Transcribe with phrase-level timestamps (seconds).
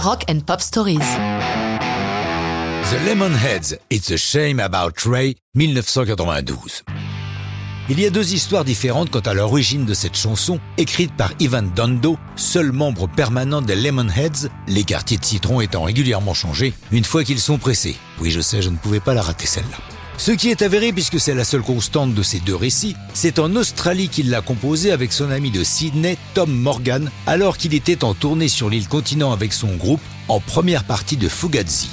[0.00, 0.98] Rock and Pop Stories.
[0.98, 6.84] The Lemonheads, It's a Shame About Ray, 1992.
[7.90, 11.64] Il y a deux histoires différentes quant à l'origine de cette chanson, écrite par Ivan
[11.74, 17.24] Dondo, seul membre permanent des Lemonheads, les quartiers de citron étant régulièrement changés une fois
[17.24, 17.96] qu'ils sont pressés.
[18.20, 19.97] Oui, je sais, je ne pouvais pas la rater celle-là.
[20.18, 23.54] Ce qui est avéré, puisque c'est la seule constante de ces deux récits, c'est en
[23.54, 28.14] Australie qu'il l'a composé avec son ami de Sydney, Tom Morgan, alors qu'il était en
[28.14, 31.90] tournée sur l'île continent avec son groupe, en première partie de Fugazi.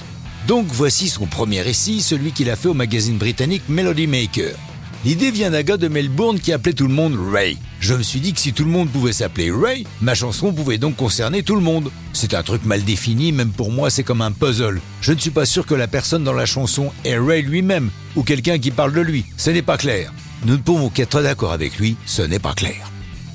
[0.48, 4.55] Donc voici son premier récit, celui qu'il a fait au magazine britannique Melody Maker.
[5.05, 7.59] L'idée vient d'un gars de Melbourne qui appelait tout le monde Ray.
[7.79, 10.79] Je me suis dit que si tout le monde pouvait s'appeler Ray, ma chanson pouvait
[10.79, 11.91] donc concerner tout le monde.
[12.11, 14.81] C'est un truc mal défini, même pour moi c'est comme un puzzle.
[15.01, 18.23] Je ne suis pas sûr que la personne dans la chanson est Ray lui-même, ou
[18.23, 19.25] quelqu'un qui parle de lui.
[19.37, 20.11] Ce n'est pas clair.
[20.43, 22.89] Nous ne pouvons qu'être d'accord avec lui, ce n'est pas clair.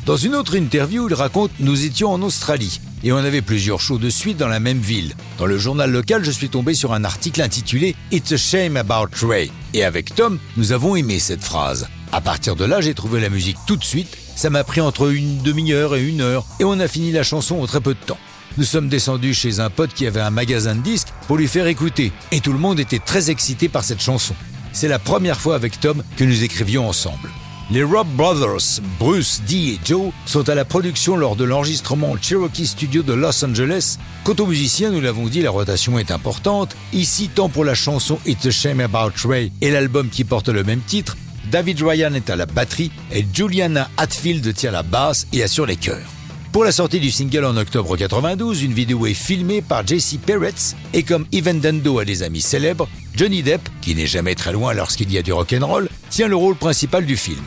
[0.06, 3.98] Dans une autre interview, il raconte Nous étions en Australie et on avait plusieurs shows
[3.98, 5.14] de suite dans la même ville.
[5.38, 9.08] Dans le journal local, je suis tombé sur un article intitulé It's a shame about
[9.22, 9.52] Ray.
[9.74, 11.86] Et avec Tom, nous avons aimé cette phrase.
[12.12, 14.16] À partir de là, j'ai trouvé la musique tout de suite.
[14.36, 17.60] Ça m'a pris entre une demi-heure et une heure et on a fini la chanson
[17.60, 18.18] en très peu de temps.
[18.56, 21.66] Nous sommes descendus chez un pote qui avait un magasin de disques pour lui faire
[21.66, 24.34] écouter et tout le monde était très excité par cette chanson.
[24.72, 27.28] C'est la première fois avec Tom que nous écrivions ensemble.
[27.72, 32.66] Les Rob Brothers, Bruce, Dee et Joe, sont à la production lors de l'enregistrement Cherokee
[32.66, 33.98] Studio de Los Angeles.
[34.24, 36.74] Quant aux musiciens, nous l'avons dit, la rotation est importante.
[36.92, 40.64] Ici, tant pour la chanson It's a Shame About Ray et l'album qui porte le
[40.64, 41.16] même titre,
[41.52, 45.76] David Ryan est à la batterie et Juliana Hatfield tient la basse et assure les
[45.76, 46.08] chœurs.
[46.50, 50.74] Pour la sortie du single en octobre 92, une vidéo est filmée par JC Peretz
[50.92, 54.74] et comme Even Dando a des amis célèbres, Johnny Depp, qui n'est jamais très loin
[54.74, 57.44] lorsqu'il y a du rock'n'roll, tient le rôle principal du film.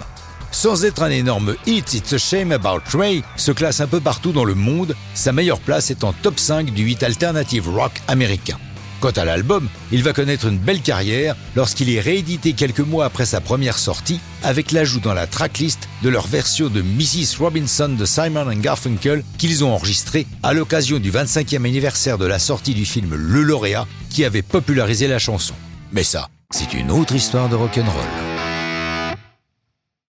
[0.54, 4.32] Sans être un énorme hit, It's a Shame About Ray se classe un peu partout
[4.32, 8.58] dans le monde, sa meilleure place est en top 5 du hit alternative rock américain.
[9.00, 13.26] Quant à l'album, il va connaître une belle carrière lorsqu'il est réédité quelques mois après
[13.26, 17.40] sa première sortie, avec l'ajout dans la tracklist de leur version de Mrs.
[17.40, 22.76] Robinson de Simon Garfunkel qu'ils ont enregistré à l'occasion du 25e anniversaire de la sortie
[22.76, 25.56] du film Le Lauréat qui avait popularisé la chanson.
[25.92, 28.33] Mais ça, c'est une autre histoire de rock'n'roll.